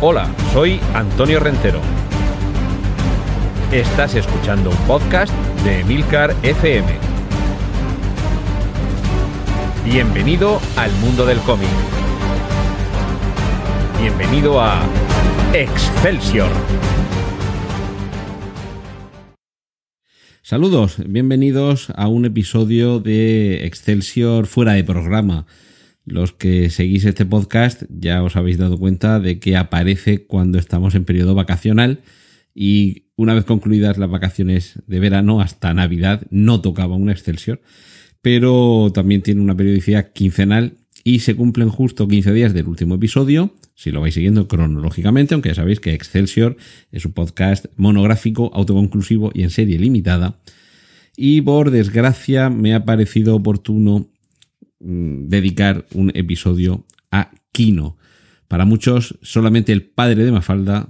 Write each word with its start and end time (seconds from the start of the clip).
Hola, 0.00 0.32
soy 0.52 0.78
Antonio 0.94 1.40
Rentero. 1.40 1.80
Estás 3.72 4.14
escuchando 4.14 4.70
un 4.70 4.76
podcast 4.86 5.32
de 5.64 5.80
Emilcar 5.80 6.36
FM. 6.44 6.86
Bienvenido 9.84 10.60
al 10.76 10.92
mundo 11.00 11.26
del 11.26 11.40
cómic. 11.40 11.68
Bienvenido 14.00 14.60
a 14.60 14.86
Excelsior. 15.52 16.52
Saludos, 20.42 20.98
bienvenidos 21.08 21.90
a 21.96 22.06
un 22.06 22.24
episodio 22.24 23.00
de 23.00 23.66
Excelsior 23.66 24.46
fuera 24.46 24.74
de 24.74 24.84
programa. 24.84 25.46
Los 26.08 26.32
que 26.32 26.70
seguís 26.70 27.04
este 27.04 27.26
podcast 27.26 27.82
ya 27.90 28.22
os 28.22 28.36
habéis 28.36 28.56
dado 28.56 28.78
cuenta 28.78 29.20
de 29.20 29.38
que 29.38 29.58
aparece 29.58 30.24
cuando 30.24 30.58
estamos 30.58 30.94
en 30.94 31.04
periodo 31.04 31.34
vacacional 31.34 32.00
y 32.54 33.08
una 33.16 33.34
vez 33.34 33.44
concluidas 33.44 33.98
las 33.98 34.08
vacaciones 34.08 34.80
de 34.86 35.00
verano 35.00 35.42
hasta 35.42 35.74
Navidad 35.74 36.22
no 36.30 36.62
tocaba 36.62 36.96
un 36.96 37.10
Excelsior, 37.10 37.60
pero 38.22 38.90
también 38.94 39.20
tiene 39.20 39.42
una 39.42 39.54
periodicidad 39.54 40.12
quincenal 40.12 40.78
y 41.04 41.18
se 41.18 41.36
cumplen 41.36 41.68
justo 41.68 42.08
15 42.08 42.32
días 42.32 42.54
del 42.54 42.68
último 42.68 42.94
episodio, 42.94 43.52
si 43.74 43.90
lo 43.90 44.00
vais 44.00 44.14
siguiendo 44.14 44.48
cronológicamente, 44.48 45.34
aunque 45.34 45.50
ya 45.50 45.56
sabéis 45.56 45.78
que 45.78 45.92
Excelsior 45.92 46.56
es 46.90 47.04
un 47.04 47.12
podcast 47.12 47.66
monográfico, 47.76 48.50
autoconclusivo 48.54 49.30
y 49.34 49.42
en 49.42 49.50
serie 49.50 49.78
limitada. 49.78 50.38
Y 51.16 51.42
por 51.42 51.70
desgracia 51.70 52.48
me 52.48 52.74
ha 52.74 52.84
parecido 52.84 53.36
oportuno 53.36 54.08
dedicar 54.80 55.86
un 55.92 56.10
episodio 56.14 56.86
a 57.10 57.32
Kino. 57.52 57.96
Para 58.46 58.64
muchos 58.64 59.18
solamente 59.22 59.72
el 59.72 59.82
padre 59.82 60.24
de 60.24 60.32
Mafalda, 60.32 60.88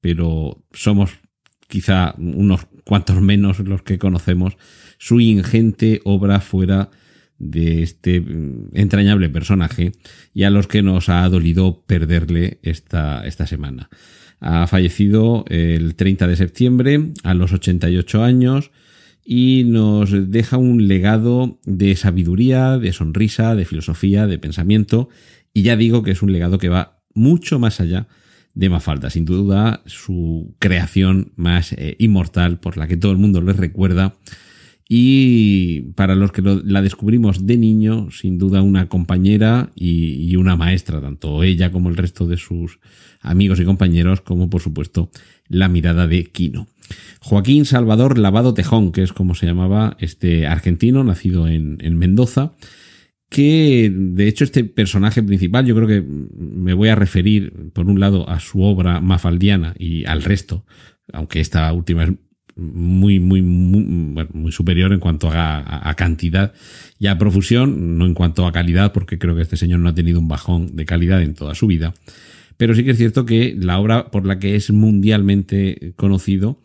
pero 0.00 0.64
somos 0.72 1.12
quizá 1.68 2.14
unos 2.18 2.66
cuantos 2.84 3.20
menos 3.20 3.58
los 3.60 3.82
que 3.82 3.98
conocemos 3.98 4.56
su 4.98 5.20
ingente 5.20 6.00
obra 6.04 6.40
fuera 6.40 6.90
de 7.38 7.82
este 7.82 8.20
mm, 8.20 8.70
entrañable 8.74 9.28
personaje 9.28 9.92
y 10.34 10.42
a 10.42 10.50
los 10.50 10.66
que 10.66 10.82
nos 10.82 11.08
ha 11.08 11.28
dolido 11.28 11.84
perderle 11.86 12.58
esta, 12.62 13.26
esta 13.26 13.46
semana. 13.46 13.88
Ha 14.40 14.66
fallecido 14.66 15.44
el 15.48 15.94
30 15.94 16.26
de 16.26 16.36
septiembre 16.36 17.12
a 17.24 17.34
los 17.34 17.52
88 17.52 18.24
años 18.24 18.70
y 19.30 19.64
nos 19.64 20.30
deja 20.30 20.56
un 20.56 20.88
legado 20.88 21.60
de 21.66 21.94
sabiduría, 21.96 22.78
de 22.78 22.94
sonrisa, 22.94 23.54
de 23.54 23.66
filosofía, 23.66 24.26
de 24.26 24.38
pensamiento 24.38 25.10
y 25.52 25.64
ya 25.64 25.76
digo 25.76 26.02
que 26.02 26.12
es 26.12 26.22
un 26.22 26.32
legado 26.32 26.56
que 26.56 26.70
va 26.70 27.02
mucho 27.12 27.58
más 27.58 27.78
allá 27.78 28.08
de 28.54 28.70
Mafalda, 28.70 29.10
sin 29.10 29.26
duda 29.26 29.82
su 29.84 30.54
creación 30.58 31.32
más 31.36 31.74
eh, 31.74 31.94
inmortal 31.98 32.58
por 32.58 32.78
la 32.78 32.86
que 32.86 32.96
todo 32.96 33.12
el 33.12 33.18
mundo 33.18 33.42
le 33.42 33.52
recuerda 33.52 34.14
y 34.88 35.82
para 35.94 36.14
los 36.14 36.32
que 36.32 36.40
la 36.40 36.80
descubrimos 36.80 37.46
de 37.46 37.58
niño, 37.58 38.10
sin 38.10 38.38
duda 38.38 38.62
una 38.62 38.88
compañera 38.88 39.70
y, 39.74 40.34
una 40.36 40.56
maestra, 40.56 41.02
tanto 41.02 41.42
ella 41.42 41.70
como 41.70 41.90
el 41.90 41.98
resto 41.98 42.26
de 42.26 42.38
sus 42.38 42.78
amigos 43.20 43.60
y 43.60 43.66
compañeros, 43.66 44.22
como 44.22 44.48
por 44.48 44.62
supuesto 44.62 45.10
la 45.48 45.68
mirada 45.68 46.06
de 46.06 46.24
Quino. 46.24 46.66
Joaquín 47.20 47.64
Salvador 47.64 48.18
Lavado 48.18 48.54
Tejón, 48.54 48.92
que 48.92 49.02
es 49.02 49.12
como 49.12 49.34
se 49.34 49.46
llamaba 49.46 49.96
este 50.00 50.46
argentino, 50.46 51.04
nacido 51.04 51.48
en, 51.48 51.78
en 51.80 51.96
Mendoza, 51.98 52.52
que 53.28 53.92
de 53.92 54.28
hecho 54.28 54.44
este 54.44 54.64
personaje 54.64 55.22
principal, 55.22 55.66
yo 55.66 55.74
creo 55.74 55.88
que 55.88 56.02
me 56.02 56.72
voy 56.72 56.88
a 56.88 56.94
referir 56.94 57.70
por 57.72 57.86
un 57.86 58.00
lado 58.00 58.28
a 58.28 58.40
su 58.40 58.62
obra 58.62 59.00
mafaldiana 59.00 59.74
y 59.78 60.04
al 60.06 60.22
resto, 60.22 60.64
aunque 61.12 61.40
esta 61.40 61.72
última 61.72 62.04
es 62.04 62.10
muy, 62.58 63.20
muy, 63.20 63.40
muy, 63.40 64.52
superior 64.52 64.92
en 64.92 64.98
cuanto 64.98 65.30
a, 65.32 65.94
cantidad 65.96 66.52
y 66.98 67.06
a 67.06 67.16
profusión, 67.16 67.98
no 67.98 68.04
en 68.04 68.14
cuanto 68.14 68.46
a 68.46 68.52
calidad, 68.52 68.92
porque 68.92 69.18
creo 69.18 69.36
que 69.36 69.42
este 69.42 69.56
señor 69.56 69.78
no 69.80 69.90
ha 69.90 69.94
tenido 69.94 70.18
un 70.18 70.28
bajón 70.28 70.74
de 70.74 70.84
calidad 70.84 71.22
en 71.22 71.34
toda 71.34 71.54
su 71.54 71.68
vida. 71.68 71.94
Pero 72.58 72.74
sí 72.74 72.84
que 72.84 72.90
es 72.90 72.98
cierto 72.98 73.24
que 73.24 73.56
la 73.58 73.78
obra 73.78 74.10
por 74.10 74.26
la 74.26 74.38
que 74.38 74.56
es 74.56 74.70
mundialmente 74.70 75.94
conocido 75.96 76.60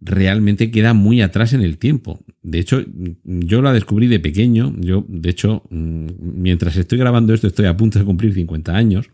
realmente 0.00 0.70
queda 0.70 0.94
muy 0.94 1.20
atrás 1.20 1.52
en 1.52 1.62
el 1.62 1.78
tiempo. 1.78 2.24
De 2.42 2.58
hecho, 2.58 2.84
yo 3.24 3.60
la 3.60 3.72
descubrí 3.72 4.06
de 4.06 4.20
pequeño. 4.20 4.74
Yo, 4.78 5.04
de 5.08 5.30
hecho, 5.30 5.64
mm, 5.70 6.06
mientras 6.20 6.76
estoy 6.76 6.98
grabando 6.98 7.34
esto, 7.34 7.48
estoy 7.48 7.66
a 7.66 7.76
punto 7.76 7.98
de 7.98 8.04
cumplir 8.04 8.32
50 8.34 8.74
años. 8.74 9.10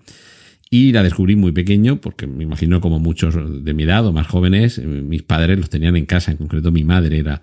Y 0.70 0.92
la 0.92 1.02
descubrí 1.02 1.34
muy 1.34 1.52
pequeño, 1.52 1.98
porque 2.00 2.26
me 2.26 2.44
imagino 2.44 2.82
como 2.82 2.98
muchos 2.98 3.34
de 3.64 3.74
mi 3.74 3.84
edad 3.84 4.06
o 4.06 4.12
más 4.12 4.26
jóvenes, 4.26 4.76
eh, 4.76 4.84
mis 4.86 5.22
padres 5.22 5.58
los 5.58 5.70
tenían 5.70 5.96
en 5.96 6.04
casa, 6.04 6.30
en 6.30 6.36
concreto 6.36 6.70
mi 6.70 6.84
madre 6.84 7.18
era 7.18 7.40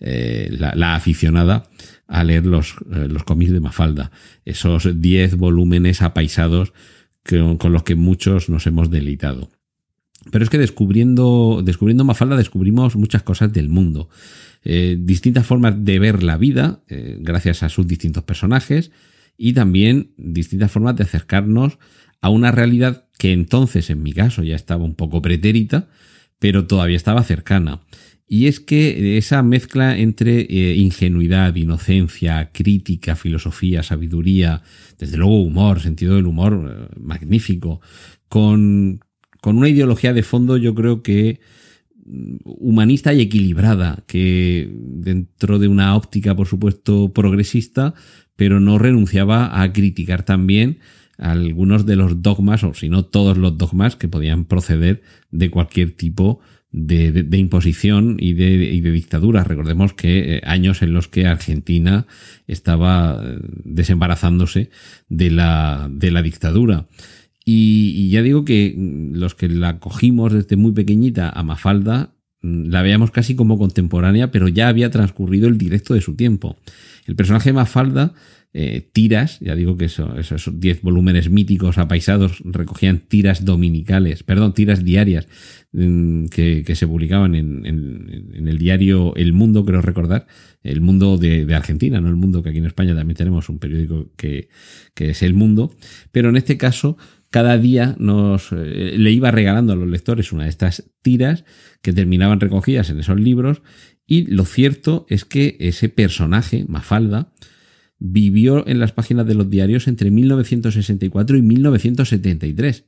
eh, 0.00 0.48
la, 0.58 0.94
aficionada 0.94 1.64
a 2.08 2.24
leer 2.24 2.46
los, 2.46 2.76
eh, 2.94 3.08
los 3.10 3.24
cómics 3.24 3.52
de 3.52 3.60
Mafalda, 3.60 4.10
esos 4.46 5.02
10 5.02 5.36
volúmenes 5.36 6.00
apaisados 6.00 6.72
con 7.58 7.72
los 7.72 7.82
que 7.82 7.94
muchos 7.94 8.48
nos 8.48 8.66
hemos 8.66 8.90
deleitado. 8.90 9.50
Pero 10.30 10.44
es 10.44 10.50
que 10.50 10.58
descubriendo, 10.58 11.62
descubriendo 11.64 12.04
Mafalda 12.04 12.36
descubrimos 12.36 12.96
muchas 12.96 13.22
cosas 13.22 13.52
del 13.52 13.68
mundo, 13.68 14.08
distintas 14.64 15.46
formas 15.46 15.84
de 15.84 15.98
ver 15.98 16.22
la 16.22 16.36
vida, 16.36 16.82
gracias 16.88 17.62
a 17.62 17.68
sus 17.68 17.86
distintos 17.86 18.22
personajes, 18.22 18.92
y 19.36 19.54
también 19.54 20.12
distintas 20.16 20.70
formas 20.70 20.94
de 20.96 21.04
acercarnos 21.04 21.78
a 22.20 22.28
una 22.28 22.52
realidad 22.52 23.06
que 23.18 23.32
entonces, 23.32 23.90
en 23.90 24.02
mi 24.02 24.12
caso, 24.12 24.42
ya 24.42 24.54
estaba 24.54 24.84
un 24.84 24.94
poco 24.94 25.22
pretérita, 25.22 25.88
pero 26.38 26.66
todavía 26.66 26.96
estaba 26.96 27.24
cercana. 27.24 27.80
Y 28.32 28.46
es 28.46 28.60
que 28.60 29.18
esa 29.18 29.42
mezcla 29.42 29.98
entre 29.98 30.46
eh, 30.48 30.74
ingenuidad, 30.76 31.54
inocencia, 31.54 32.50
crítica, 32.50 33.14
filosofía, 33.14 33.82
sabiduría, 33.82 34.62
desde 34.98 35.18
luego 35.18 35.42
humor, 35.42 35.80
sentido 35.80 36.14
del 36.14 36.24
humor 36.24 36.88
eh, 36.94 36.98
magnífico, 36.98 37.82
con, 38.30 39.00
con 39.42 39.58
una 39.58 39.68
ideología 39.68 40.14
de 40.14 40.22
fondo 40.22 40.56
yo 40.56 40.74
creo 40.74 41.02
que 41.02 41.40
mm, 42.06 42.36
humanista 42.46 43.12
y 43.12 43.20
equilibrada, 43.20 44.02
que 44.06 44.72
dentro 44.78 45.58
de 45.58 45.68
una 45.68 45.94
óptica, 45.94 46.34
por 46.34 46.46
supuesto, 46.46 47.12
progresista, 47.12 47.92
pero 48.34 48.60
no 48.60 48.78
renunciaba 48.78 49.60
a 49.60 49.70
criticar 49.74 50.22
también 50.22 50.78
algunos 51.18 51.84
de 51.84 51.96
los 51.96 52.22
dogmas, 52.22 52.64
o 52.64 52.72
si 52.72 52.88
no 52.88 53.04
todos 53.04 53.36
los 53.36 53.58
dogmas 53.58 53.94
que 53.94 54.08
podían 54.08 54.46
proceder 54.46 55.02
de 55.30 55.50
cualquier 55.50 55.92
tipo 55.92 56.40
de, 56.72 57.36
imposición 57.36 58.16
y 58.18 58.32
de, 58.32 58.90
dictadura. 58.90 59.44
Recordemos 59.44 59.92
que 59.92 60.36
eh, 60.36 60.40
años 60.44 60.82
en 60.82 60.92
los 60.94 61.06
que 61.08 61.26
Argentina 61.26 62.06
estaba 62.46 63.22
eh, 63.22 63.38
desembarazándose 63.64 64.70
de 65.08 65.30
la, 65.30 65.88
de 65.92 66.10
la 66.10 66.22
dictadura. 66.22 66.86
Y, 67.44 68.08
ya 68.10 68.22
digo 68.22 68.44
que 68.44 68.74
mm, 68.76 69.14
los 69.14 69.34
que 69.34 69.48
la 69.48 69.78
cogimos 69.78 70.32
desde 70.32 70.56
muy 70.56 70.72
pequeñita 70.72 71.28
a 71.28 71.42
Mafalda, 71.42 72.14
mm, 72.40 72.70
la 72.70 72.82
veíamos 72.82 73.10
casi 73.10 73.34
como 73.34 73.58
contemporánea, 73.58 74.30
pero 74.30 74.48
ya 74.48 74.68
había 74.68 74.90
transcurrido 74.90 75.48
el 75.48 75.58
directo 75.58 75.94
de 75.94 76.00
su 76.00 76.14
tiempo. 76.14 76.56
El 77.06 77.16
personaje 77.16 77.50
de 77.50 77.54
Mafalda 77.54 78.14
eh, 78.54 78.86
tiras, 78.92 79.40
ya 79.40 79.54
digo 79.54 79.78
que 79.78 79.86
eso, 79.86 80.14
esos 80.18 80.60
10 80.60 80.82
volúmenes 80.82 81.30
míticos 81.30 81.78
apaisados 81.78 82.42
recogían 82.44 82.98
tiras 82.98 83.46
dominicales, 83.46 84.24
perdón, 84.24 84.52
tiras 84.52 84.84
diarias 84.84 85.26
mm, 85.72 86.26
que, 86.26 86.74
se 86.74 86.86
publicaban 86.86 87.34
en, 87.34 87.64
el 87.64 88.58
diario 88.58 89.14
El 89.16 89.32
Mundo, 89.32 89.64
creo 89.64 89.80
recordar, 89.80 90.26
El 90.62 90.82
Mundo 90.82 91.16
de, 91.16 91.46
Argentina, 91.54 92.02
no 92.02 92.08
El 92.08 92.16
Mundo, 92.16 92.42
que 92.42 92.50
aquí 92.50 92.58
en 92.58 92.66
España 92.66 92.94
también 92.94 93.16
tenemos 93.16 93.48
un 93.48 93.58
periódico 93.58 94.10
que, 94.16 94.50
es 94.96 95.22
El 95.22 95.32
Mundo, 95.32 95.74
pero 96.10 96.28
en 96.28 96.36
este 96.36 96.58
caso 96.58 96.98
cada 97.30 97.56
día 97.56 97.96
nos 97.98 98.52
eh, 98.52 98.96
le 98.98 99.10
iba 99.12 99.30
regalando 99.30 99.72
a 99.72 99.76
los 99.76 99.88
lectores 99.88 100.30
una 100.30 100.44
de 100.44 100.50
estas 100.50 100.90
tiras 101.00 101.46
que 101.80 101.94
terminaban 101.94 102.38
recogidas 102.38 102.90
en 102.90 103.00
esos 103.00 103.18
libros. 103.18 103.62
Y 104.06 104.26
lo 104.26 104.44
cierto 104.44 105.06
es 105.08 105.24
que 105.24 105.56
ese 105.58 105.88
personaje, 105.88 106.66
Mafalda, 106.68 107.32
vivió 108.04 108.66
en 108.66 108.80
las 108.80 108.90
páginas 108.90 109.26
de 109.26 109.34
los 109.34 109.48
diarios 109.48 109.86
entre 109.86 110.10
1964 110.10 111.36
y 111.36 111.42
1973. 111.42 112.84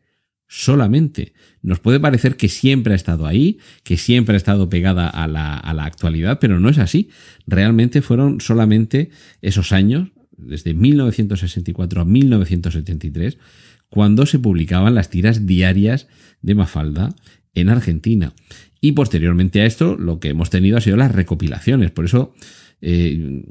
Solamente. 0.46 1.34
Nos 1.62 1.78
puede 1.78 2.00
parecer 2.00 2.36
que 2.36 2.48
siempre 2.48 2.92
ha 2.92 2.96
estado 2.96 3.26
ahí, 3.26 3.58
que 3.84 3.96
siempre 3.96 4.34
ha 4.34 4.36
estado 4.36 4.68
pegada 4.68 5.08
a 5.08 5.28
la, 5.28 5.84
actualidad, 5.84 6.38
pero 6.40 6.58
no 6.58 6.68
es 6.68 6.78
así. 6.78 7.10
Realmente 7.46 8.02
fueron 8.02 8.40
solamente 8.40 9.10
esos 9.40 9.72
años, 9.72 10.08
desde 10.36 10.74
1964 10.74 12.02
a 12.02 12.04
1973, 12.04 13.38
cuando 13.88 14.26
se 14.26 14.40
publicaban 14.40 14.96
las 14.96 15.10
tiras 15.10 15.46
diarias 15.46 16.08
de 16.42 16.56
Mafalda 16.56 17.14
en 17.54 17.68
Argentina. 17.68 18.32
Y 18.80 18.92
posteriormente 18.92 19.60
a 19.60 19.66
esto, 19.66 19.96
lo 19.96 20.18
que 20.18 20.30
hemos 20.30 20.50
tenido 20.50 20.76
ha 20.76 20.80
sido 20.80 20.96
las 20.96 21.12
recopilaciones. 21.12 21.92
Por 21.92 22.04
eso 22.04 22.34
eh, 22.86 23.42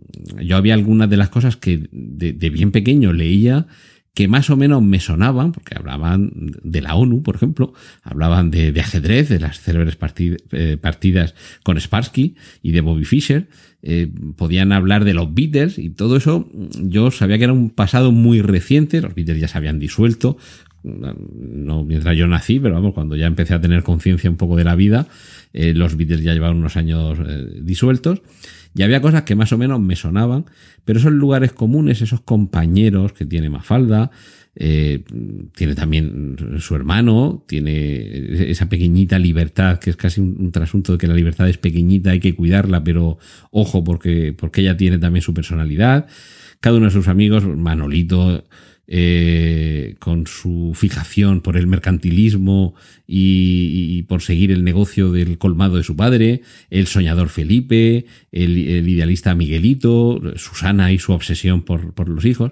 yo 0.44 0.58
había 0.58 0.76
algunas 0.76 1.10
de 1.10 1.18
las 1.18 1.30
cosas 1.30 1.58
que 1.58 1.90
de, 1.92 2.50
bien 2.52 2.72
pequeño 2.72 3.14
leía 3.14 3.66
que 4.14 4.28
más 4.28 4.52
o 4.52 4.56
menos 4.56 4.84
me 4.84 5.00
sonaban, 5.00 5.54
porque 5.54 5.76
hablaban 5.76 6.32
de 6.62 6.82
la 6.84 6.94
ONU, 6.94 7.24
por 7.24 7.36
ejemplo, 7.36 7.74
hablaban 8.04 8.52
de, 8.52 8.80
ajedrez, 8.80 9.30
de 9.30 9.40
las 9.40 9.60
célebres 9.60 9.98
eh, 10.52 10.78
partidas 10.80 11.34
con 11.64 11.82
Sparsky 11.82 12.36
y 12.62 12.74
de 12.74 12.82
Bobby 12.82 13.06
Fischer, 13.06 13.48
eh, 13.82 14.08
podían 14.38 14.72
hablar 14.72 15.04
de 15.04 15.16
los 15.16 15.34
Beatles 15.34 15.80
y 15.80 15.90
todo 15.90 16.16
eso, 16.16 16.48
yo 16.80 17.10
sabía 17.10 17.40
que 17.40 17.46
era 17.46 17.54
un 17.54 17.72
pasado 17.72 18.12
muy 18.12 18.44
reciente, 18.44 19.02
los 19.02 19.16
Beatles 19.16 19.42
ya 19.42 19.48
se 19.48 19.58
habían 19.58 19.80
disuelto, 19.80 20.38
no 20.84 21.84
mientras 21.84 22.16
yo 22.16 22.28
nací, 22.28 22.60
pero 22.60 22.76
vamos, 22.76 22.94
cuando 22.94 23.16
ya 23.16 23.28
empecé 23.28 23.54
a 23.54 23.62
tener 23.62 23.84
conciencia 23.84 24.30
un 24.30 24.38
poco 24.38 24.56
de 24.56 24.64
la 24.64 24.76
vida, 24.76 25.08
eh, 25.54 25.74
los 25.74 25.98
Beatles 25.98 26.22
ya 26.22 26.34
llevaban 26.34 26.58
unos 26.58 26.78
años 26.78 27.18
disueltos. 27.62 28.22
Y 28.76 28.82
había 28.82 29.02
cosas 29.02 29.22
que 29.24 29.36
más 29.36 29.54
o 29.54 29.58
menos 29.58 29.80
me 29.80 29.96
sonaban, 29.96 30.46
pero 30.84 31.00
esos 31.00 31.12
lugares 31.12 31.52
comunes, 31.54 32.02
esos 32.02 32.22
compañeros 32.22 33.14
que 33.14 33.26
tiene 33.26 33.50
Mafalda, 33.50 34.10
eh, 34.56 35.04
tiene 35.56 35.74
también 35.74 36.36
su 36.60 36.76
hermano, 36.76 37.44
tiene 37.48 38.52
esa 38.52 38.70
pequeñita 38.70 39.18
libertad, 39.18 39.80
que 39.80 39.90
es 39.90 39.96
casi 39.96 40.22
un, 40.22 40.52
trasunto 40.52 40.94
de 40.94 40.98
que 41.00 41.08
la 41.08 41.16
libertad 41.16 41.50
es 41.50 41.58
pequeñita, 41.58 42.12
hay 42.12 42.20
que 42.20 42.36
cuidarla, 42.36 42.84
pero 42.84 43.18
ojo, 43.52 43.84
porque, 43.84 44.34
porque 44.38 44.62
ella 44.62 44.78
tiene 44.78 45.00
también 45.00 45.22
su 45.22 45.34
personalidad. 45.34 46.08
Cada 46.60 46.78
uno 46.78 46.86
de 46.86 46.92
sus 46.92 47.08
amigos, 47.08 47.46
Manolito, 47.46 48.46
eh, 48.86 49.96
con 50.00 50.28
su 50.28 50.74
fijación 50.76 51.40
por 51.40 51.56
el 51.56 51.68
mercantilismo 51.68 52.76
y, 53.08 54.04
por 54.04 54.22
seguir 54.22 54.52
el 54.52 54.64
negocio 54.64 55.12
del 55.12 55.38
colmado 55.38 55.78
de 55.78 55.84
su 55.84 55.96
padre, 55.96 56.42
el 56.70 56.88
soñador 56.88 57.30
Felipe, 57.30 58.06
el, 58.32 58.58
idealista 58.58 59.36
Miguelito, 59.36 60.22
Susana 60.36 60.92
y 60.92 61.00
su 61.00 61.14
obsesión 61.14 61.64
por, 61.64 61.94
por, 61.94 62.10
los 62.10 62.26
hijos, 62.26 62.52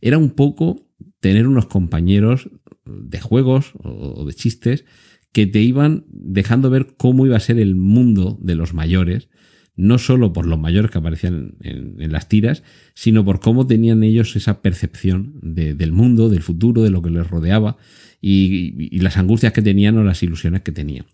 era 0.00 0.16
un 0.16 0.30
poco 0.30 0.86
tener 1.20 1.46
unos 1.46 1.66
compañeros 1.66 2.48
de 2.86 3.20
juegos 3.20 3.72
o 3.82 4.24
de 4.24 4.32
chistes 4.32 4.84
que 5.32 5.46
te 5.46 5.60
iban 5.60 6.06
dejando 6.08 6.70
ver 6.70 6.94
cómo 6.96 7.26
iba 7.26 7.36
a 7.36 7.40
ser 7.40 7.58
el 7.58 7.74
mundo 7.76 8.38
de 8.40 8.54
los 8.54 8.72
mayores 8.72 9.28
no 9.76 9.98
solo 9.98 10.32
por 10.32 10.46
los 10.46 10.58
mayores 10.58 10.90
que 10.90 10.98
aparecían 10.98 11.54
en, 11.60 12.10
las 12.10 12.28
tiras, 12.28 12.62
sino 12.94 13.24
por 13.24 13.40
cómo 13.40 13.66
tenían 13.66 14.02
ellos 14.02 14.34
esa 14.34 14.62
percepción 14.62 15.34
del 15.42 15.92
mundo, 15.92 16.30
del 16.30 16.42
futuro, 16.42 16.82
de 16.82 16.90
lo 16.90 17.02
que 17.02 17.10
les 17.10 17.28
rodeaba 17.28 17.76
y, 18.20 18.98
las 18.98 19.18
angustias 19.18 19.52
que 19.52 19.62
tenían 19.62 19.98
o 19.98 20.04
las 20.04 20.22
ilusiones 20.22 20.62
que 20.62 20.72
tenían. 20.72 21.04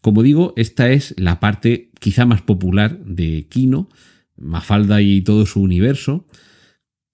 Como 0.00 0.22
digo, 0.22 0.54
esta 0.56 0.90
es 0.90 1.14
la 1.18 1.40
parte 1.40 1.90
quizá 1.98 2.24
más 2.24 2.42
popular 2.42 3.04
de 3.04 3.46
Kino, 3.48 3.88
Mafalda 4.36 5.02
y 5.02 5.22
todo 5.22 5.44
su 5.44 5.60
universo, 5.60 6.26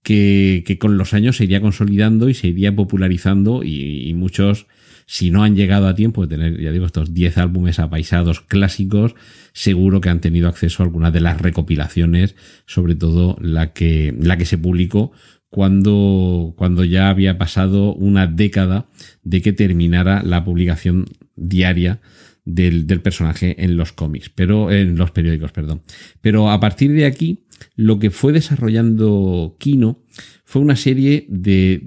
que, 0.02 0.76
con 0.78 0.99
los 0.99 1.14
años 1.14 1.38
se 1.38 1.44
iría 1.44 1.61
consolidando 1.61 2.28
y 2.28 2.34
se 2.34 2.49
iría 2.49 2.75
popularizando 2.76 3.62
y 3.64 4.12
muchos 4.14 4.66
si 5.10 5.31
no 5.31 5.43
han 5.43 5.56
llegado 5.56 5.88
a 5.88 5.94
tiempo 5.94 6.26
de 6.26 6.37
tener, 6.37 6.60
ya 6.60 6.70
digo, 6.70 6.84
estos 6.84 7.14
10 7.14 7.38
álbumes 7.38 7.78
apaisados 7.78 8.43
clásicos, 8.43 9.14
seguro 9.55 10.02
que 10.02 10.10
han 10.10 10.20
tenido 10.20 10.49
acceso 10.49 10.82
a 10.82 10.87
algunas 10.87 11.14
de 11.14 11.22
las 11.22 11.40
recopilaciones, 11.40 12.37
sobre 12.66 12.94
todo 12.94 13.38
la 13.40 13.72
que, 13.72 14.14
la 14.20 14.37
que 14.37 14.44
se 14.44 14.58
publicó 14.58 15.10
cuando, 15.49 16.52
cuando 16.58 16.84
ya 16.84 17.08
había 17.08 17.38
pasado 17.38 17.94
una 17.94 18.26
década 18.26 18.90
de 19.22 19.40
que 19.40 19.55
terminara 19.55 20.22
la 20.22 20.44
publicación 20.44 21.06
diaria 21.37 22.02
del, 22.44 22.87
del, 22.87 23.00
personaje 23.00 23.64
en 23.64 23.78
los 23.78 23.93
cómics, 23.93 24.28
pero 24.28 24.70
en 24.70 24.96
los 24.99 25.11
periódicos, 25.11 25.52
perdón. 25.52 25.81
Pero 26.20 26.50
a 26.50 26.61
partir 26.61 26.93
de 26.93 27.06
aquí, 27.06 27.46
lo 27.76 27.99
que 27.99 28.11
fue 28.11 28.34
desarrollando 28.34 29.56
Kino 29.58 30.02
fue 30.44 30.61
una 30.61 30.76
serie 30.76 31.25
de 31.31 31.82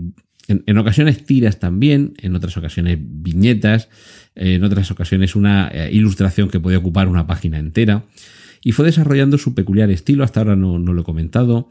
en, 0.65 0.77
ocasiones 0.77 1.25
tiras 1.25 1.59
también, 1.59 2.13
en 2.21 2.35
otras 2.35 2.57
ocasiones 2.57 2.97
viñetas, 2.99 3.89
en 4.35 4.63
otras 4.63 4.91
ocasiones 4.91 5.35
una 5.35 5.69
eh, 5.73 5.89
ilustración 5.91 6.49
que 6.49 6.59
podía 6.59 6.77
ocupar 6.77 7.07
una 7.07 7.27
página 7.27 7.59
entera. 7.59 8.05
Y 8.63 8.73
fue 8.73 8.85
desarrollando 8.85 9.37
su 9.37 9.55
peculiar 9.55 9.89
estilo, 9.89 10.23
hasta 10.23 10.41
ahora 10.41 10.55
no, 10.55 10.77
lo 10.77 11.01
he 11.01 11.03
comentado, 11.03 11.69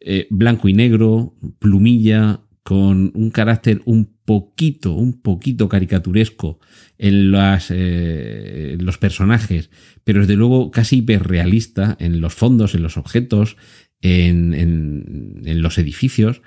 eh, 0.00 0.26
blanco 0.30 0.68
y 0.68 0.72
negro, 0.72 1.34
plumilla, 1.58 2.40
con 2.62 3.10
un 3.14 3.30
carácter 3.30 3.82
un 3.84 4.16
poquito, 4.24 4.92
un 4.92 5.20
poquito 5.20 5.68
caricaturesco 5.68 6.60
en, 6.96 7.32
las, 7.32 7.70
eh, 7.70 8.76
los 8.80 8.98
personajes, 8.98 9.70
pero 10.04 10.20
desde 10.20 10.36
luego 10.36 10.70
casi 10.70 10.98
hiperrealista 10.98 11.96
en 11.98 12.20
los 12.20 12.34
fondos, 12.34 12.74
en 12.74 12.82
los 12.82 12.96
objetos, 12.96 13.56
en, 14.00 14.54
en 14.54 15.62
los 15.62 15.78
edificios 15.78 16.42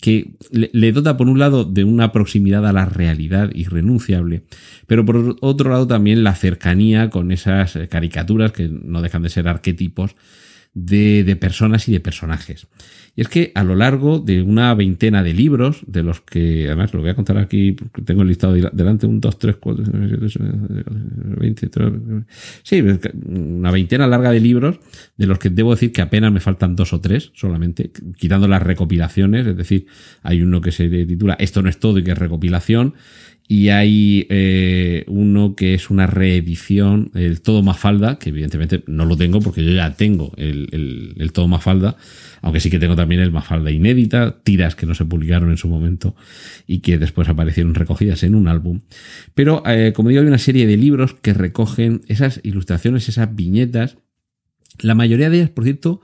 que 0.00 0.32
le, 0.50 0.92
dota 0.92 1.16
por 1.16 1.28
un 1.28 1.38
lado 1.38 1.64
de 1.64 1.84
una 1.84 2.12
proximidad 2.12 2.66
a 2.66 2.72
la 2.72 2.86
realidad 2.86 3.50
irrenunciable, 3.54 4.42
pero 4.86 5.04
por 5.04 5.36
otro 5.40 5.70
lado 5.70 5.86
también 5.86 6.22
la 6.22 6.34
cercanía 6.34 7.10
con 7.10 7.32
esas 7.32 7.78
caricaturas 7.88 8.52
que 8.52 8.68
no 8.68 9.02
dejan 9.02 9.22
de 9.22 9.30
ser 9.30 9.48
arquetipos 9.48 10.14
de, 10.72 11.36
personas 11.40 11.88
y 11.88 11.92
de 11.92 12.00
personajes. 12.00 12.68
Y 13.16 13.22
es 13.22 13.28
que 13.28 13.50
a 13.54 13.64
lo 13.64 13.74
largo 13.74 14.20
de 14.20 14.40
una 14.42 14.72
veintena 14.74 15.22
de 15.22 15.34
libros, 15.34 15.82
de 15.86 16.04
los 16.04 16.20
que, 16.20 16.66
además 16.66 16.94
lo 16.94 17.00
voy 17.00 17.10
a 17.10 17.14
contar 17.14 17.38
aquí, 17.38 17.72
porque 17.72 18.02
tengo 18.02 18.22
el 18.22 18.28
listado 18.28 18.54
delante, 18.54 19.06
un, 19.06 19.20
dos, 19.20 19.38
tres, 19.38 19.56
cuatro, 19.56 19.84
veinte, 21.36 21.68
sí, 22.62 22.82
una 23.26 23.72
veintena 23.72 24.06
larga 24.06 24.30
de 24.30 24.40
libros, 24.40 24.78
de 25.16 25.26
los 25.26 25.38
que 25.38 25.50
debo 25.50 25.72
decir 25.72 25.92
que 25.92 26.02
apenas 26.02 26.32
me 26.32 26.40
faltan 26.40 26.76
dos 26.76 26.92
o 26.92 27.00
tres 27.00 27.32
solamente, 27.34 27.90
quitando 28.16 28.46
las 28.46 28.62
recopilaciones, 28.62 29.46
es 29.46 29.56
decir, 29.56 29.86
hay 30.22 30.42
uno 30.42 30.60
que 30.60 30.70
se 30.70 30.88
titula 30.88 31.34
Esto 31.34 31.62
no 31.62 31.68
es 31.68 31.78
todo 31.78 31.98
y 31.98 32.04
que 32.04 32.12
es 32.12 32.18
recopilación, 32.18 32.94
y 33.50 33.70
hay 33.70 34.28
eh, 34.30 35.02
uno 35.08 35.56
que 35.56 35.74
es 35.74 35.90
una 35.90 36.06
reedición, 36.06 37.10
el 37.14 37.40
Todo 37.40 37.64
Mafalda, 37.64 38.16
que 38.16 38.28
evidentemente 38.28 38.84
no 38.86 39.06
lo 39.06 39.16
tengo 39.16 39.40
porque 39.40 39.64
yo 39.64 39.72
ya 39.72 39.92
tengo 39.96 40.32
el, 40.36 41.14
el, 41.16 41.32
Todo 41.32 41.48
Mafalda, 41.48 41.96
aunque 42.42 42.60
sí 42.60 42.70
que 42.70 42.78
tengo 42.78 42.94
también 42.94 43.20
el 43.20 43.32
Mafalda 43.32 43.72
inédita, 43.72 44.38
tiras 44.44 44.76
que 44.76 44.86
no 44.86 44.94
se 44.94 45.04
publicaron 45.04 45.50
en 45.50 45.56
su 45.56 45.66
momento 45.66 46.14
y 46.68 46.78
que 46.78 46.96
después 46.96 47.28
aparecieron 47.28 47.74
recogidas 47.74 48.22
en 48.22 48.36
un 48.36 48.46
álbum. 48.46 48.82
Pero, 49.34 49.64
eh, 49.66 49.92
como 49.96 50.10
digo, 50.10 50.20
hay 50.20 50.28
una 50.28 50.38
serie 50.38 50.68
de 50.68 50.76
libros 50.76 51.14
que 51.14 51.34
recogen 51.34 52.02
esas 52.06 52.38
ilustraciones, 52.44 53.08
esas 53.08 53.34
viñetas. 53.34 53.96
La 54.78 54.94
mayoría 54.94 55.28
de 55.28 55.38
ellas, 55.38 55.50
por 55.50 55.64
cierto, 55.64 56.02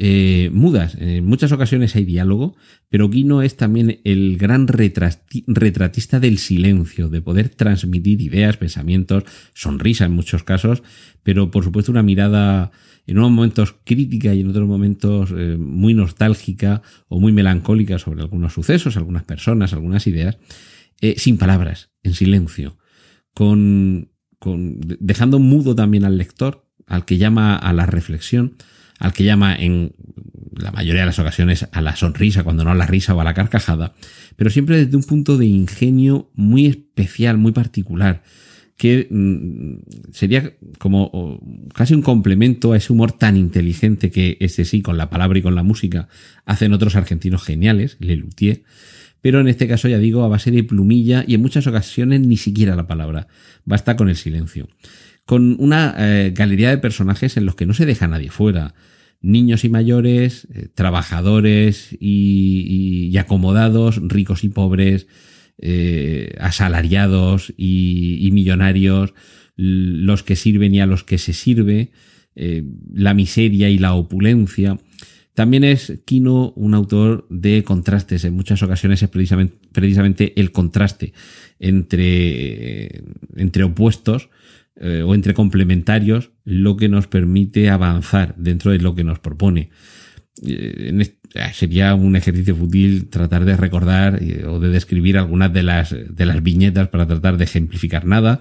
eh, 0.00 0.48
mudas. 0.52 0.94
En 1.00 1.26
muchas 1.26 1.50
ocasiones 1.50 1.96
hay 1.96 2.04
diálogo, 2.04 2.54
pero 2.88 3.08
Guino 3.08 3.42
es 3.42 3.56
también 3.56 4.00
el 4.04 4.38
gran 4.38 4.68
retratista 4.68 6.20
del 6.20 6.38
silencio, 6.38 7.08
de 7.08 7.20
poder 7.20 7.48
transmitir 7.48 8.20
ideas, 8.22 8.56
pensamientos, 8.56 9.24
sonrisa 9.54 10.04
en 10.04 10.12
muchos 10.12 10.44
casos, 10.44 10.84
pero 11.24 11.50
por 11.50 11.64
supuesto 11.64 11.90
una 11.90 12.04
mirada 12.04 12.70
en 13.08 13.18
unos 13.18 13.32
momentos 13.32 13.74
crítica 13.84 14.32
y 14.34 14.42
en 14.42 14.50
otros 14.50 14.68
momentos 14.68 15.34
eh, 15.36 15.56
muy 15.58 15.94
nostálgica 15.94 16.80
o 17.08 17.18
muy 17.18 17.32
melancólica 17.32 17.98
sobre 17.98 18.22
algunos 18.22 18.52
sucesos, 18.52 18.96
algunas 18.96 19.24
personas, 19.24 19.72
algunas 19.72 20.06
ideas, 20.06 20.38
eh, 21.00 21.16
sin 21.18 21.38
palabras, 21.38 21.90
en 22.04 22.14
silencio, 22.14 22.78
con, 23.34 24.12
con, 24.38 24.78
dejando 25.00 25.40
mudo 25.40 25.74
también 25.74 26.04
al 26.04 26.18
lector, 26.18 26.68
al 26.86 27.04
que 27.04 27.18
llama 27.18 27.56
a 27.56 27.72
la 27.72 27.86
reflexión, 27.86 28.54
al 28.98 29.12
que 29.12 29.24
llama 29.24 29.54
en 29.54 29.92
la 30.56 30.72
mayoría 30.72 31.02
de 31.02 31.06
las 31.06 31.18
ocasiones 31.18 31.68
a 31.70 31.80
la 31.80 31.96
sonrisa, 31.96 32.42
cuando 32.42 32.64
no 32.64 32.70
a 32.70 32.74
la 32.74 32.86
risa 32.86 33.14
o 33.14 33.20
a 33.20 33.24
la 33.24 33.34
carcajada, 33.34 33.94
pero 34.36 34.50
siempre 34.50 34.84
desde 34.84 34.96
un 34.96 35.04
punto 35.04 35.38
de 35.38 35.46
ingenio 35.46 36.30
muy 36.34 36.66
especial, 36.66 37.38
muy 37.38 37.52
particular, 37.52 38.22
que 38.76 39.08
mm, 39.10 40.12
sería 40.12 40.52
como 40.78 41.40
casi 41.74 41.94
un 41.94 42.02
complemento 42.02 42.72
a 42.72 42.76
ese 42.76 42.92
humor 42.92 43.12
tan 43.12 43.36
inteligente 43.36 44.10
que 44.10 44.36
ese 44.40 44.64
sí, 44.64 44.82
con 44.82 44.96
la 44.96 45.10
palabra 45.10 45.38
y 45.38 45.42
con 45.42 45.54
la 45.54 45.62
música, 45.62 46.08
hacen 46.44 46.72
otros 46.72 46.96
argentinos 46.96 47.42
geniales, 47.42 47.96
Lelutier, 48.00 48.62
pero 49.20 49.40
en 49.40 49.48
este 49.48 49.66
caso 49.66 49.88
ya 49.88 49.98
digo 49.98 50.22
a 50.22 50.28
base 50.28 50.50
de 50.50 50.62
plumilla 50.62 51.24
y 51.26 51.34
en 51.34 51.42
muchas 51.42 51.66
ocasiones 51.66 52.20
ni 52.20 52.36
siquiera 52.36 52.76
la 52.76 52.86
palabra, 52.86 53.26
basta 53.64 53.96
con 53.96 54.08
el 54.08 54.16
silencio 54.16 54.68
con 55.28 55.56
una 55.58 55.94
eh, 55.98 56.32
galería 56.34 56.70
de 56.70 56.78
personajes 56.78 57.36
en 57.36 57.44
los 57.44 57.54
que 57.54 57.66
no 57.66 57.74
se 57.74 57.84
deja 57.84 58.08
nadie 58.08 58.30
fuera. 58.30 58.72
Niños 59.20 59.62
y 59.62 59.68
mayores, 59.68 60.48
eh, 60.54 60.68
trabajadores 60.74 61.94
y, 62.00 63.14
acomodados, 63.18 64.00
ricos 64.02 64.42
y 64.42 64.48
pobres, 64.48 65.06
eh, 65.58 66.34
asalariados 66.40 67.52
y, 67.58 68.26
millonarios, 68.32 69.12
los 69.54 70.22
que 70.22 70.34
sirven 70.34 70.74
y 70.74 70.80
a 70.80 70.86
los 70.86 71.04
que 71.04 71.18
se 71.18 71.34
sirve, 71.34 71.90
la 72.34 73.12
miseria 73.12 73.68
y 73.68 73.76
la 73.76 73.92
opulencia. 73.92 74.78
También 75.34 75.62
es 75.62 76.00
Kino 76.06 76.54
un 76.56 76.72
autor 76.72 77.26
de 77.28 77.64
contrastes. 77.64 78.24
En 78.24 78.32
muchas 78.32 78.62
ocasiones 78.62 79.02
es 79.02 79.10
precisamente, 79.10 79.58
precisamente 79.72 80.40
el 80.40 80.52
contraste 80.52 81.12
entre, 81.58 83.02
entre 83.36 83.64
opuestos 83.64 84.30
eh, 84.80 85.02
o 85.02 85.14
entre 85.14 85.34
complementarios 85.34 86.30
lo 86.44 86.76
que 86.76 86.88
nos 86.88 87.06
permite 87.06 87.70
avanzar 87.70 88.34
dentro 88.36 88.72
de 88.72 88.78
lo 88.78 88.94
que 88.94 89.04
nos 89.04 89.18
propone. 89.18 89.70
eh, 90.42 91.12
sería 91.52 91.94
un 91.94 92.16
ejercicio 92.16 92.54
fútil 92.54 93.08
tratar 93.10 93.44
de 93.44 93.56
recordar 93.56 94.20
o 94.46 94.60
de 94.60 94.68
describir 94.70 95.18
algunas 95.18 95.52
de 95.52 95.62
las, 95.62 95.94
de 96.08 96.26
las 96.26 96.42
viñetas 96.42 96.88
para 96.88 97.06
tratar 97.06 97.36
de 97.36 97.44
ejemplificar 97.44 98.06
nada. 98.06 98.40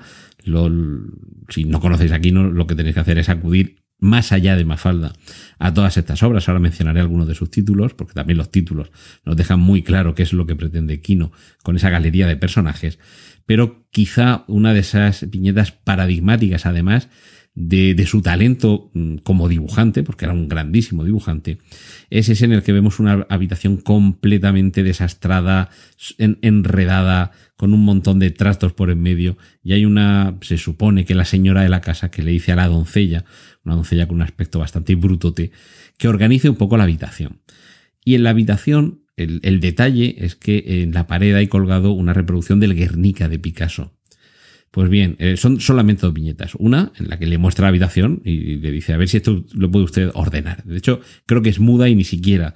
si 1.49 1.65
no 1.65 1.79
conocéis 1.79 2.11
aquí, 2.11 2.31
no, 2.31 2.49
lo 2.49 2.67
que 2.67 2.75
tenéis 2.75 2.95
que 2.95 3.01
hacer 3.01 3.17
es 3.17 3.29
acudir 3.29 3.86
más 3.99 4.31
allá 4.31 4.55
de 4.55 4.65
Mafalda 4.65 5.13
a 5.59 5.73
todas 5.73 5.97
estas 5.97 6.21
obras. 6.23 6.47
Ahora 6.47 6.59
mencionaré 6.59 6.99
algunos 6.99 7.27
de 7.27 7.35
sus 7.35 7.49
títulos, 7.49 7.93
porque 7.93 8.13
también 8.13 8.37
los 8.37 8.51
títulos 8.51 8.91
nos 9.25 9.35
dejan 9.35 9.59
muy 9.59 9.83
claro 9.83 10.15
qué 10.15 10.23
es 10.23 10.33
lo 10.33 10.45
que 10.45 10.55
pretende 10.55 11.01
Kino 11.01 11.31
con 11.63 11.75
esa 11.75 11.89
galería 11.89 12.27
de 12.27 12.37
personajes. 12.37 12.99
Pero 13.45 13.87
quizá 13.91 14.43
una 14.47 14.73
de 14.73 14.81
esas 14.81 15.29
viñetas 15.29 15.71
paradigmáticas, 15.71 16.65
además, 16.65 17.09
de, 17.59 18.05
su 18.05 18.21
talento 18.21 18.91
mm, 18.93 19.17
como 19.17 19.49
dibujante, 19.49 20.03
porque 20.03 20.25
era 20.25 20.33
un 20.33 20.47
grandísimo 20.47 21.03
dibujante, 21.03 21.57
es 22.11 22.29
ese 22.29 22.45
en 22.45 22.51
el 22.51 22.61
que 22.61 22.71
vemos 22.71 22.99
una 22.99 23.25
habitación 23.29 23.77
completamente 23.77 24.83
desastrada, 24.83 25.71
enredada, 26.17 27.31
con 27.55 27.73
un 27.73 27.83
montón 27.83 28.19
de 28.19 28.29
trastos 28.29 28.73
por 28.73 28.91
en 28.91 29.01
medio, 29.01 29.37
y 29.63 29.73
hay 29.73 29.85
una, 29.85 30.37
se 30.41 30.59
supone 30.59 31.03
que 31.03 31.15
la 31.15 31.25
señora 31.25 31.63
de 31.63 31.69
la 31.69 31.81
casa 31.81 32.11
que 32.11 32.21
le 32.21 32.29
dice 32.29 32.51
a 32.51 32.55
la 32.55 32.67
doncella, 32.67 33.25
una 33.65 33.73
doncella 33.73 34.07
con 34.07 34.17
un 34.17 34.21
aspecto 34.21 34.59
bastante 34.59 34.93
brutote, 34.93 35.51
que 35.97 36.07
organice 36.07 36.49
un 36.49 36.57
poco 36.57 36.77
la 36.77 36.83
habitación. 36.83 37.41
Y 38.05 38.13
en 38.13 38.21
la 38.21 38.29
habitación, 38.29 39.01
el, 39.15 39.39
el 39.41 39.59
detalle 39.61 40.15
es 40.19 40.35
que 40.35 40.83
en 40.83 40.93
la 40.93 41.07
pared 41.07 41.33
hay 41.33 41.47
colgado 41.47 41.91
una 41.91 42.13
reproducción 42.13 42.59
del 42.59 42.75
Guernica 42.75 43.27
de 43.27 43.39
Picasso. 43.39 43.96
Pues 44.77 44.91
bien, 44.91 45.15
eh, 45.17 45.37
son 45.37 45.59
solamente 45.59 46.03
dos 46.03 46.13
viñetas. 46.13 46.53
Una 46.53 46.91
en 46.99 47.09
la 47.09 47.17
que 47.17 47.25
le 47.25 47.39
muestra 47.39 47.63
la 47.63 47.69
habitación 47.69 48.21
y 48.23 48.57
le 48.57 48.69
dice 48.69 48.93
a 48.93 48.97
ver 48.97 49.09
si 49.09 49.17
esto 49.17 49.43
lo 49.55 49.71
puede 49.71 49.85
usted 49.85 50.11
ordenar. 50.13 50.63
De 50.65 50.77
hecho, 50.77 51.01
creo 51.25 51.41
que 51.41 51.49
es 51.49 51.59
muda 51.59 51.89
y 51.89 51.95
ni 51.95 52.03
siquiera 52.03 52.53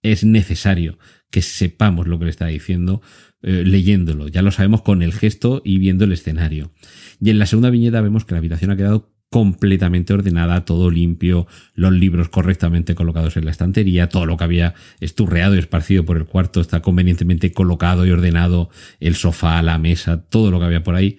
es 0.00 0.22
necesario 0.22 1.00
que 1.32 1.42
sepamos 1.42 2.06
lo 2.06 2.20
que 2.20 2.26
le 2.26 2.30
está 2.30 2.46
diciendo 2.46 3.02
eh, 3.42 3.64
leyéndolo. 3.66 4.28
Ya 4.28 4.40
lo 4.40 4.52
sabemos 4.52 4.82
con 4.82 5.02
el 5.02 5.12
gesto 5.12 5.62
y 5.64 5.78
viendo 5.78 6.04
el 6.04 6.12
escenario. 6.12 6.70
Y 7.20 7.30
en 7.30 7.40
la 7.40 7.46
segunda 7.46 7.70
viñeta 7.70 8.00
vemos 8.00 8.24
que 8.24 8.34
la 8.34 8.38
habitación 8.38 8.70
ha 8.70 8.76
quedado 8.76 9.12
completamente 9.28 10.14
ordenada, 10.14 10.64
todo 10.64 10.92
limpio, 10.92 11.48
los 11.74 11.92
libros 11.92 12.28
correctamente 12.28 12.94
colocados 12.94 13.36
en 13.36 13.46
la 13.46 13.50
estantería, 13.50 14.08
todo 14.08 14.26
lo 14.26 14.36
que 14.36 14.44
había 14.44 14.74
esturreado 15.00 15.56
y 15.56 15.58
esparcido 15.58 16.04
por 16.04 16.18
el 16.18 16.26
cuarto 16.26 16.60
está 16.60 16.82
convenientemente 16.82 17.52
colocado 17.52 18.06
y 18.06 18.12
ordenado, 18.12 18.70
el 19.00 19.16
sofá, 19.16 19.60
la 19.60 19.78
mesa, 19.78 20.22
todo 20.22 20.52
lo 20.52 20.60
que 20.60 20.66
había 20.66 20.84
por 20.84 20.94
ahí 20.94 21.18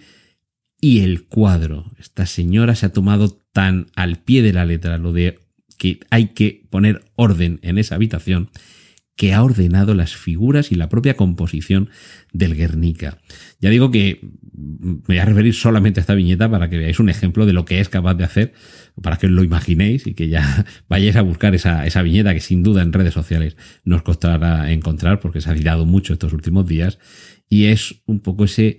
y 0.85 0.99
el 0.99 1.23
cuadro. 1.23 1.91
Esta 1.97 2.27
señora 2.27 2.75
se 2.75 2.85
ha 2.85 2.93
tomado 2.93 3.29
tan 3.53 3.87
al 3.95 4.17
pie 4.17 4.43
de 4.43 4.53
la 4.53 4.65
letra 4.65 4.99
lo 4.99 5.13
de 5.13 5.39
que 5.79 5.99
hay 6.11 6.27
que 6.27 6.67
poner 6.69 7.03
orden 7.15 7.57
en 7.63 7.79
esa 7.79 7.95
habitación 7.95 8.51
que 9.15 9.33
ha 9.33 9.43
ordenado 9.43 9.95
las 9.95 10.15
figuras 10.15 10.71
y 10.71 10.75
la 10.75 10.87
propia 10.87 11.15
composición 11.15 11.89
del 12.33 12.53
Guernica. 12.53 13.17
Ya 13.59 13.71
digo 13.71 13.89
que 13.89 14.29
me 14.53 14.99
voy 15.07 15.17
a 15.17 15.25
referir 15.25 15.55
solamente 15.55 15.99
a 15.99 16.01
esta 16.01 16.13
viñeta 16.13 16.51
para 16.51 16.69
que 16.69 16.77
veáis 16.77 16.99
un 16.99 17.09
ejemplo 17.09 17.47
de 17.47 17.53
lo 17.53 17.65
que 17.65 17.79
es 17.79 17.89
capaz 17.89 18.13
de 18.13 18.25
hacer, 18.25 18.53
para 19.01 19.17
que 19.17 19.25
os 19.25 19.31
lo 19.31 19.43
imaginéis 19.43 20.05
y 20.05 20.13
que 20.13 20.27
ya 20.27 20.67
vayáis 20.87 21.15
a 21.15 21.23
buscar 21.23 21.55
esa, 21.55 21.87
esa 21.87 22.03
viñeta 22.03 22.35
que 22.35 22.41
sin 22.41 22.61
duda 22.61 22.83
en 22.83 22.93
redes 22.93 23.15
sociales 23.15 23.57
nos 23.85 24.03
costará 24.03 24.71
encontrar 24.71 25.19
porque 25.19 25.41
se 25.41 25.49
ha 25.49 25.55
tirado 25.55 25.87
mucho 25.87 26.13
estos 26.13 26.31
últimos 26.31 26.67
días 26.67 26.99
y 27.49 27.65
es 27.65 28.03
un 28.05 28.19
poco 28.19 28.43
ese 28.45 28.77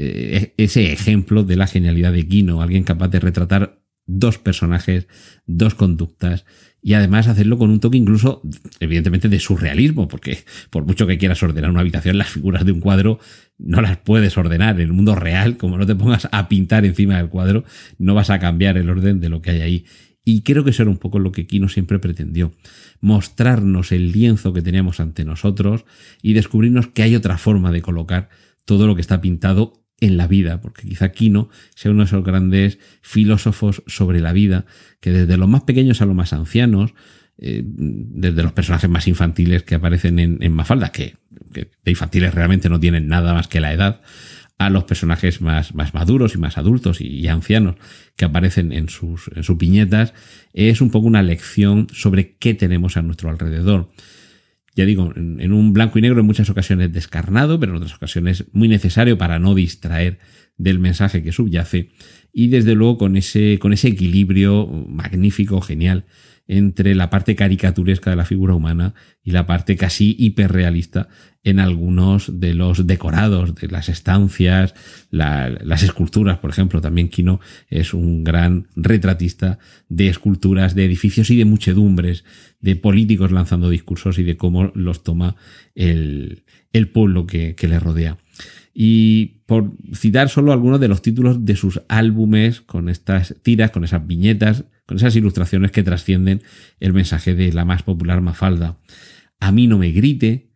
eh, 0.00 0.54
ese 0.58 0.92
ejemplo 0.92 1.42
de 1.42 1.56
la 1.56 1.66
genialidad 1.66 2.12
de 2.12 2.24
Kino, 2.24 2.62
alguien 2.62 2.84
capaz 2.84 3.08
de 3.08 3.18
retratar 3.18 3.80
dos 4.06 4.38
personajes, 4.38 5.08
dos 5.44 5.74
conductas 5.74 6.44
y 6.80 6.94
además 6.94 7.26
hacerlo 7.26 7.58
con 7.58 7.70
un 7.70 7.80
toque 7.80 7.96
incluso, 7.96 8.40
evidentemente, 8.78 9.28
de 9.28 9.40
surrealismo, 9.40 10.06
porque 10.06 10.38
por 10.70 10.86
mucho 10.86 11.08
que 11.08 11.18
quieras 11.18 11.42
ordenar 11.42 11.70
una 11.70 11.80
habitación, 11.80 12.16
las 12.16 12.28
figuras 12.28 12.64
de 12.64 12.70
un 12.70 12.80
cuadro 12.80 13.18
no 13.58 13.80
las 13.80 13.96
puedes 13.96 14.38
ordenar. 14.38 14.76
En 14.76 14.82
el 14.82 14.92
mundo 14.92 15.16
real, 15.16 15.56
como 15.56 15.76
no 15.76 15.84
te 15.84 15.96
pongas 15.96 16.28
a 16.30 16.48
pintar 16.48 16.84
encima 16.84 17.16
del 17.16 17.28
cuadro, 17.28 17.64
no 17.98 18.14
vas 18.14 18.30
a 18.30 18.38
cambiar 18.38 18.78
el 18.78 18.88
orden 18.90 19.18
de 19.18 19.28
lo 19.28 19.42
que 19.42 19.50
hay 19.50 19.60
ahí. 19.62 19.84
Y 20.24 20.42
creo 20.42 20.62
que 20.62 20.70
eso 20.70 20.82
era 20.82 20.92
un 20.92 20.98
poco 20.98 21.18
lo 21.18 21.32
que 21.32 21.48
Kino 21.48 21.68
siempre 21.68 21.98
pretendió, 21.98 22.52
mostrarnos 23.00 23.90
el 23.90 24.12
lienzo 24.12 24.52
que 24.52 24.62
teníamos 24.62 25.00
ante 25.00 25.24
nosotros 25.24 25.84
y 26.22 26.34
descubrirnos 26.34 26.86
que 26.86 27.02
hay 27.02 27.16
otra 27.16 27.36
forma 27.36 27.72
de 27.72 27.82
colocar 27.82 28.28
todo 28.64 28.86
lo 28.86 28.94
que 28.94 29.00
está 29.00 29.20
pintado 29.20 29.87
en 30.00 30.16
la 30.16 30.26
vida, 30.26 30.60
porque 30.60 30.88
quizá 30.88 31.10
Quino 31.10 31.48
sea 31.74 31.90
uno 31.90 32.00
de 32.00 32.06
esos 32.06 32.24
grandes 32.24 32.78
filósofos 33.02 33.82
sobre 33.86 34.20
la 34.20 34.32
vida, 34.32 34.66
que 35.00 35.10
desde 35.10 35.36
los 35.36 35.48
más 35.48 35.62
pequeños 35.62 36.00
a 36.00 36.06
los 36.06 36.14
más 36.14 36.32
ancianos, 36.32 36.94
eh, 37.38 37.62
desde 37.64 38.42
los 38.42 38.52
personajes 38.52 38.90
más 38.90 39.08
infantiles 39.08 39.62
que 39.62 39.74
aparecen 39.74 40.18
en, 40.18 40.52
Mafalda, 40.52 40.90
que, 40.90 41.16
de 41.50 41.90
infantiles 41.90 42.34
realmente 42.34 42.68
no 42.68 42.80
tienen 42.80 43.08
nada 43.08 43.34
más 43.34 43.48
que 43.48 43.60
la 43.60 43.72
edad, 43.72 44.00
a 44.58 44.70
los 44.70 44.84
personajes 44.84 45.40
más, 45.40 45.74
más 45.74 45.94
maduros 45.94 46.34
y 46.34 46.38
más 46.38 46.58
adultos 46.58 47.00
y, 47.00 47.28
ancianos 47.28 47.76
que 48.16 48.24
aparecen 48.24 48.72
en 48.72 48.88
sus, 48.88 49.30
en 49.34 49.44
sus 49.44 49.56
piñetas, 49.56 50.14
es 50.52 50.80
un 50.80 50.90
poco 50.90 51.06
una 51.06 51.22
lección 51.22 51.86
sobre 51.92 52.36
qué 52.38 52.54
tenemos 52.54 52.96
a 52.96 53.02
nuestro 53.02 53.30
alrededor 53.30 53.90
ya 54.78 54.86
digo, 54.86 55.12
en, 55.16 55.52
un 55.52 55.72
blanco 55.72 55.98
y 55.98 56.02
negro 56.02 56.20
en 56.20 56.26
muchas 56.26 56.48
ocasiones 56.50 56.92
descarnado, 56.92 57.58
pero 57.58 57.72
en 57.72 57.78
otras 57.78 57.96
ocasiones 57.96 58.44
muy 58.52 58.68
necesario 58.68 59.18
para 59.18 59.40
no 59.40 59.56
distraer 59.56 60.20
del 60.56 60.78
mensaje 60.78 61.24
que 61.24 61.32
subyace. 61.32 61.90
Y 62.32 62.46
desde 62.46 62.76
luego 62.76 62.96
con 62.96 63.16
ese, 63.16 63.58
con 63.58 63.72
ese 63.72 63.88
equilibrio 63.88 64.68
magnífico, 64.68 65.60
genial, 65.60 66.04
entre 66.48 66.94
la 66.94 67.10
parte 67.10 67.36
caricaturesca 67.36 68.10
de 68.10 68.16
la 68.16 68.24
figura 68.24 68.54
humana 68.54 68.94
y 69.22 69.32
la 69.32 69.46
parte 69.46 69.76
casi 69.76 70.16
hiperrealista 70.18 71.08
en 71.44 71.60
algunos 71.60 72.40
de 72.40 72.54
los 72.54 72.86
decorados 72.86 73.54
de 73.54 73.68
las 73.68 73.90
estancias, 73.90 74.74
las 75.10 75.82
esculturas, 75.82 76.38
por 76.38 76.50
ejemplo. 76.50 76.80
También 76.80 77.10
Kino 77.10 77.40
es 77.68 77.92
un 77.92 78.24
gran 78.24 78.66
retratista 78.76 79.58
de 79.88 80.08
esculturas, 80.08 80.74
de 80.74 80.86
edificios 80.86 81.30
y 81.30 81.36
de 81.36 81.44
muchedumbres, 81.44 82.24
de 82.60 82.76
políticos 82.76 83.30
lanzando 83.30 83.68
discursos 83.68 84.18
y 84.18 84.24
de 84.24 84.38
cómo 84.38 84.72
los 84.74 85.02
toma 85.02 85.36
el, 85.74 86.44
pueblo 86.92 87.26
que, 87.26 87.54
que 87.54 87.68
le 87.68 87.78
rodea. 87.78 88.16
Y 88.72 89.42
por 89.46 89.72
citar 89.92 90.28
solo 90.28 90.52
algunos 90.52 90.80
de 90.80 90.88
los 90.88 91.02
títulos 91.02 91.44
de 91.44 91.56
sus 91.56 91.82
álbumes 91.88 92.62
con 92.62 92.88
estas 92.88 93.34
tiras, 93.42 93.70
con 93.70 93.84
esas 93.84 94.06
viñetas, 94.06 94.64
con 94.88 94.96
esas 94.96 95.14
ilustraciones 95.16 95.70
que 95.70 95.82
trascienden 95.82 96.42
el 96.80 96.94
mensaje 96.94 97.34
de 97.34 97.52
la 97.52 97.66
más 97.66 97.82
popular 97.82 98.22
Mafalda. 98.22 98.80
A 99.38 99.52
mí 99.52 99.66
no 99.66 99.76
me 99.76 99.90
grite, 99.90 100.50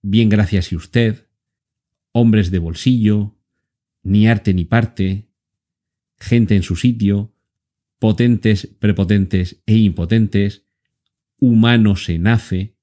bien 0.00 0.30
gracias 0.30 0.72
y 0.72 0.76
usted, 0.76 1.26
hombres 2.12 2.50
de 2.50 2.60
bolsillo, 2.60 3.36
ni 4.02 4.26
arte 4.26 4.54
ni 4.54 4.64
parte, 4.64 5.28
gente 6.16 6.56
en 6.56 6.62
su 6.62 6.76
sitio, 6.76 7.34
potentes, 7.98 8.74
prepotentes 8.78 9.62
e 9.66 9.76
impotentes, 9.76 10.64
humano 11.38 11.94
se 11.94 12.18
nace, 12.18 12.78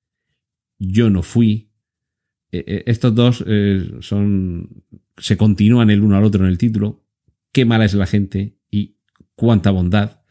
yo 0.77 1.09
no 1.09 1.23
fui. 1.23 1.71
E, 2.51 2.59
e, 2.59 2.83
estos 2.85 3.15
dos 3.15 3.43
eh, 3.47 3.89
son. 4.01 4.83
se 5.17 5.35
continúan 5.35 5.89
el 5.89 6.03
uno 6.03 6.15
al 6.15 6.25
otro 6.25 6.43
en 6.43 6.49
el 6.51 6.59
título. 6.59 7.03
Qué 7.51 7.65
mala 7.65 7.85
es 7.85 7.95
la 7.95 8.05
gente 8.05 8.59
y 8.69 8.97
cuánta 9.33 9.71
bondad 9.71 10.24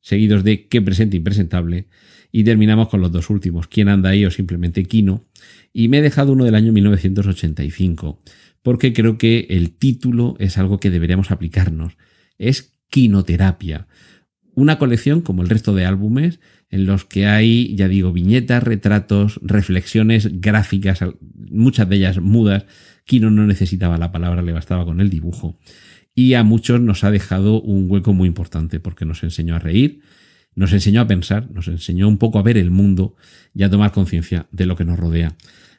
seguidos 0.00 0.44
de 0.44 0.68
qué 0.68 0.80
presente 0.82 1.16
impresentable, 1.16 1.86
y 2.32 2.44
terminamos 2.44 2.88
con 2.88 3.00
los 3.00 3.10
dos 3.10 3.30
últimos, 3.30 3.66
quién 3.66 3.88
anda 3.88 4.10
ahí 4.10 4.24
o 4.24 4.30
simplemente 4.30 4.84
Kino, 4.84 5.24
y 5.72 5.88
me 5.88 5.98
he 5.98 6.02
dejado 6.02 6.32
uno 6.32 6.44
del 6.44 6.54
año 6.54 6.72
1985, 6.72 8.22
porque 8.62 8.92
creo 8.92 9.18
que 9.18 9.46
el 9.50 9.72
título 9.72 10.36
es 10.38 10.58
algo 10.58 10.78
que 10.78 10.90
deberíamos 10.90 11.30
aplicarnos. 11.30 11.96
Es 12.38 12.74
Quinoterapia, 12.88 13.86
una 14.54 14.78
colección 14.78 15.20
como 15.20 15.42
el 15.42 15.48
resto 15.48 15.74
de 15.74 15.86
álbumes 15.86 16.40
en 16.70 16.86
los 16.86 17.04
que 17.04 17.26
hay, 17.26 17.74
ya 17.74 17.88
digo, 17.88 18.12
viñetas, 18.12 18.62
retratos, 18.62 19.40
reflexiones 19.42 20.40
gráficas, 20.40 21.00
muchas 21.50 21.88
de 21.88 21.96
ellas 21.96 22.20
mudas. 22.20 22.66
Kino 23.04 23.30
no 23.30 23.46
necesitaba 23.46 23.98
la 23.98 24.12
palabra, 24.12 24.42
le 24.42 24.52
bastaba 24.52 24.84
con 24.84 25.00
el 25.00 25.10
dibujo 25.10 25.58
y 26.14 26.34
a 26.34 26.42
muchos 26.42 26.80
nos 26.80 27.04
ha 27.04 27.10
dejado 27.10 27.60
un 27.60 27.90
hueco 27.90 28.12
muy 28.12 28.28
importante 28.28 28.80
porque 28.80 29.04
nos 29.04 29.22
enseñó 29.22 29.54
a 29.54 29.58
reír, 29.58 30.00
nos 30.54 30.72
enseñó 30.72 31.00
a 31.00 31.06
pensar, 31.06 31.50
nos 31.50 31.68
enseñó 31.68 32.08
un 32.08 32.18
poco 32.18 32.38
a 32.38 32.42
ver 32.42 32.58
el 32.58 32.70
mundo 32.70 33.14
y 33.54 33.62
a 33.62 33.70
tomar 33.70 33.92
conciencia 33.92 34.46
de 34.50 34.66
lo 34.66 34.76
que 34.76 34.84
nos 34.84 34.98
rodea. 34.98 35.36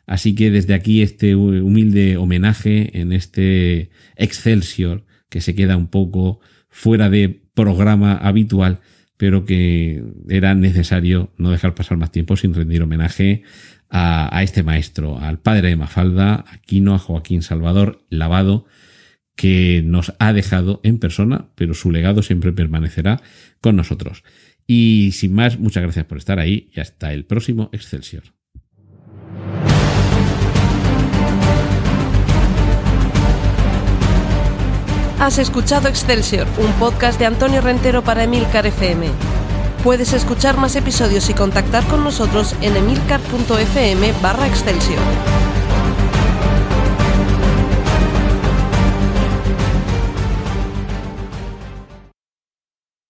Así 0.07 0.35
que 0.35 0.51
desde 0.51 0.73
aquí 0.73 1.01
este 1.01 1.35
humilde 1.35 2.17
homenaje 2.17 2.99
en 2.99 3.13
este 3.13 3.91
Excelsior 4.15 5.05
que 5.29 5.41
se 5.41 5.55
queda 5.55 5.77
un 5.77 5.87
poco 5.87 6.39
fuera 6.69 7.09
de 7.09 7.41
programa 7.53 8.15
habitual, 8.15 8.79
pero 9.17 9.45
que 9.45 10.03
era 10.27 10.55
necesario 10.55 11.31
no 11.37 11.51
dejar 11.51 11.75
pasar 11.75 11.97
más 11.97 12.11
tiempo 12.11 12.35
sin 12.35 12.53
rendir 12.53 12.81
homenaje 12.81 13.43
a, 13.89 14.41
este 14.41 14.63
maestro, 14.63 15.19
al 15.19 15.39
padre 15.39 15.69
de 15.69 15.75
Mafalda, 15.75 16.45
a 16.47 16.93
a 16.93 16.97
Joaquín 16.97 17.41
Salvador 17.41 18.05
Lavado, 18.09 18.65
que 19.35 19.81
nos 19.83 20.13
ha 20.19 20.33
dejado 20.33 20.81
en 20.83 20.99
persona, 20.99 21.47
pero 21.55 21.73
su 21.73 21.91
legado 21.91 22.21
siempre 22.21 22.51
permanecerá 22.51 23.21
con 23.59 23.75
nosotros. 23.75 24.23
Y 24.67 25.11
sin 25.13 25.33
más, 25.33 25.59
muchas 25.59 25.83
gracias 25.83 26.05
por 26.05 26.17
estar 26.17 26.39
ahí 26.39 26.69
y 26.73 26.79
hasta 26.79 27.13
el 27.13 27.25
próximo 27.25 27.69
Excelsior. 27.73 28.23
Has 35.19 35.37
escuchado 35.37 35.87
Excelsior, 35.87 36.47
un 36.57 36.71
podcast 36.79 37.19
de 37.19 37.27
Antonio 37.27 37.61
Rentero 37.61 38.03
para 38.03 38.23
Emilcar 38.23 38.65
FM. 38.65 39.07
Puedes 39.83 40.13
escuchar 40.13 40.57
más 40.57 40.75
episodios 40.75 41.29
y 41.29 41.35
contactar 41.35 41.83
con 41.85 42.03
nosotros 42.03 42.55
en 42.61 42.75
emilcar.fm 42.75 44.13
barra 44.21 44.47
Excelsior. 44.47 45.40